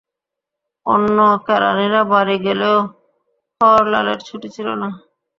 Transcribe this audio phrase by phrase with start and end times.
[0.85, 2.77] অন্য কেরানিরা বাড়ি গেলেও
[3.61, 4.87] হরলালের ছুটি ছিল না।